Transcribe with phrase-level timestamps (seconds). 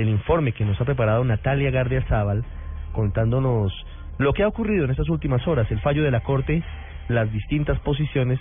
[0.00, 2.44] el informe que nos ha preparado Natalia Gardiazabal
[2.92, 3.72] contándonos
[4.18, 6.62] lo que ha ocurrido en estas últimas horas, el fallo de la Corte,
[7.08, 8.38] las distintas posiciones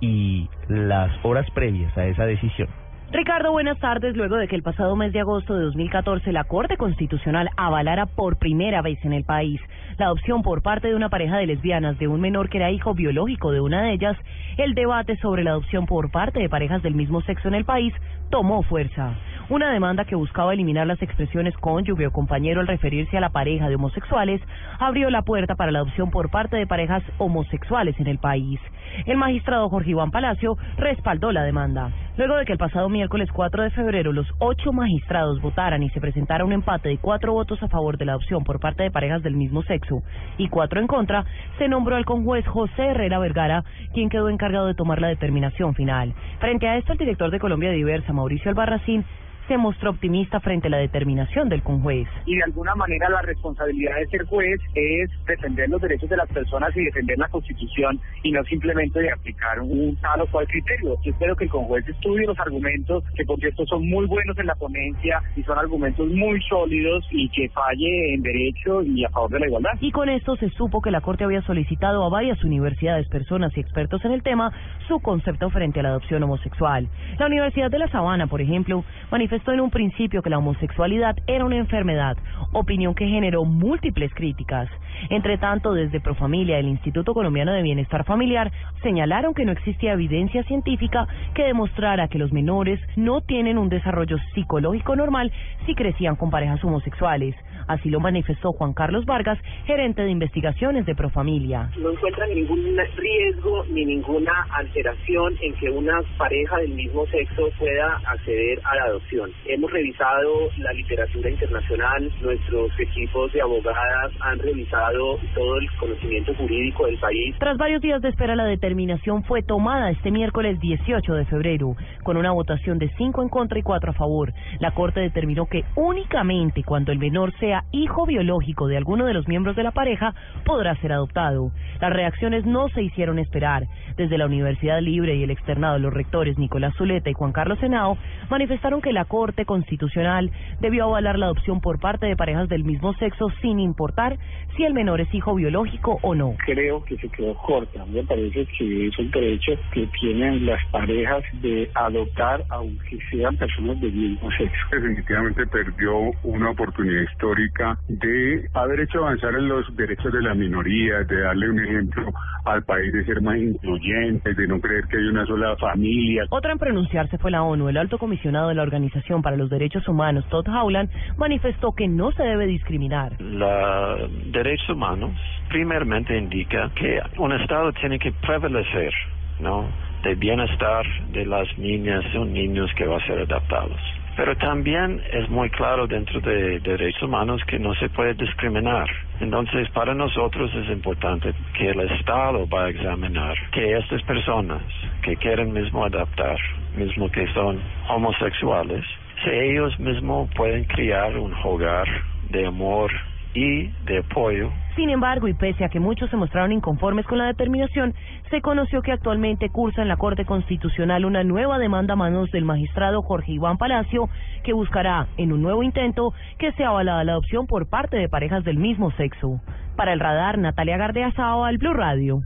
[0.00, 2.83] y las horas previas a esa decisión.
[3.14, 4.16] Ricardo, buenas tardes.
[4.16, 8.38] Luego de que el pasado mes de agosto de 2014 la Corte Constitucional avalara por
[8.38, 9.60] primera vez en el país
[9.98, 12.92] la adopción por parte de una pareja de lesbianas de un menor que era hijo
[12.92, 14.16] biológico de una de ellas,
[14.56, 17.94] el debate sobre la adopción por parte de parejas del mismo sexo en el país
[18.30, 19.14] tomó fuerza.
[19.48, 23.68] Una demanda que buscaba eliminar las expresiones cónyuge o compañero al referirse a la pareja
[23.68, 24.40] de homosexuales
[24.80, 28.58] abrió la puerta para la adopción por parte de parejas homosexuales en el país.
[29.06, 31.92] El magistrado Jorge Iván Palacio respaldó la demanda.
[32.16, 36.00] Luego de que el pasado miércoles 4 de febrero los ocho magistrados votaran y se
[36.00, 39.20] presentara un empate de cuatro votos a favor de la adopción por parte de parejas
[39.24, 40.00] del mismo sexo
[40.38, 41.24] y cuatro en contra,
[41.58, 46.14] se nombró al conjuez José Herrera Vergara, quien quedó encargado de tomar la determinación final.
[46.38, 49.04] Frente a esto, el director de Colombia Diversa, Mauricio Albarracín,
[49.48, 52.08] se mostró optimista frente a la determinación del conjuez.
[52.26, 56.28] Y de alguna manera la responsabilidad de ser juez es defender los derechos de las
[56.28, 60.96] personas y defender la Constitución y no simplemente de aplicar un tal o cual criterio.
[61.02, 64.46] Yo espero que el conjuez estudie los argumentos, que por cierto son muy buenos en
[64.46, 69.30] la ponencia y son argumentos muy sólidos y que falle en derecho y a favor
[69.30, 69.72] de la igualdad.
[69.80, 73.60] Y con esto se supo que la Corte había solicitado a varias universidades, personas y
[73.60, 74.52] expertos en el tema
[74.88, 76.88] su concepto frente a la adopción homosexual.
[77.18, 81.16] La Universidad de La Sabana, por ejemplo, manifestó manifestó en un principio que la homosexualidad
[81.26, 82.16] era una enfermedad,
[82.52, 84.68] opinión que generó múltiples críticas.
[85.10, 88.50] Entre tanto, desde Profamilia, el Instituto Colombiano de Bienestar Familiar,
[88.82, 94.16] señalaron que no existía evidencia científica que demostrara que los menores no tienen un desarrollo
[94.34, 95.32] psicológico normal
[95.66, 97.34] si crecían con parejas homosexuales.
[97.66, 101.70] Así lo manifestó Juan Carlos Vargas, gerente de investigaciones de Profamilia.
[101.78, 108.00] No encuentran ningún riesgo ni ninguna alteración en que una pareja del mismo sexo pueda
[108.06, 109.30] acceder a la adopción.
[109.46, 116.86] Hemos revisado la literatura internacional, nuestros equipos de abogadas han revisado todo el conocimiento jurídico
[116.86, 117.34] del país.
[117.38, 122.16] Tras varios días de espera, la determinación fue tomada este miércoles 18 de febrero, con
[122.16, 124.34] una votación de 5 en contra y 4 a favor.
[124.60, 129.26] La Corte determinó que únicamente cuando el menor sea hijo biológico de alguno de los
[129.26, 131.50] miembros de la pareja, podrá ser adoptado.
[131.80, 133.66] Las reacciones no se hicieron esperar.
[133.96, 137.96] Desde la Universidad Libre y el externado, los rectores Nicolás Zuleta y Juan Carlos Senao
[138.28, 140.30] manifestaron que la Corte Constitucional
[140.60, 144.18] debió avalar la adopción por parte de parejas del mismo sexo sin importar
[144.56, 146.34] si el menor es hijo biológico o no.
[146.44, 147.84] Creo que se quedó corta.
[147.86, 153.80] Me parece que es un derecho que tienen las parejas de adoptar aunque sean personas
[153.80, 154.66] del mismo sexo.
[154.70, 161.04] Definitivamente perdió una oportunidad histórica de haber hecho avanzar en los derechos de la minoría,
[161.04, 162.12] de darle un ejemplo
[162.44, 166.24] al país de ser más incluyente, de no creer que hay una sola familia.
[166.30, 167.68] Otra en pronunciarse fue la ONU.
[167.68, 172.12] El alto comisionado de la Organización para los Derechos Humanos, Todd Howland, manifestó que no
[172.12, 173.20] se debe discriminar.
[173.20, 175.12] Los derechos humanos
[175.48, 178.92] primeramente indica que un Estado tiene que prevalecer,
[179.40, 179.68] ¿no?
[180.04, 183.80] de bienestar de las niñas o niños que van a ser adaptados.
[184.16, 188.86] Pero también es muy claro dentro de derechos humanos que no se puede discriminar.
[189.18, 194.62] Entonces, para nosotros es importante que el Estado va a examinar que estas personas
[195.02, 196.36] que quieren mismo adaptar,
[196.76, 198.84] mismo que son homosexuales,
[199.24, 201.88] si ellos mismos pueden crear un hogar
[202.30, 202.92] de amor
[203.34, 204.50] y de apoyo.
[204.76, 207.94] Sin embargo, y pese a que muchos se mostraron inconformes con la determinación,
[208.30, 212.44] se conoció que actualmente cursa en la Corte Constitucional una nueva demanda a manos del
[212.44, 214.08] magistrado Jorge Iván Palacio,
[214.42, 218.44] que buscará, en un nuevo intento, que sea avalada la adopción por parte de parejas
[218.44, 219.40] del mismo sexo.
[219.76, 222.22] Para el radar, Natalia Gardeazao al Blue Radio.